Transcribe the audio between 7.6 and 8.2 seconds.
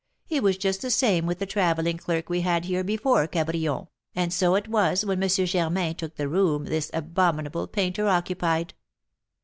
painter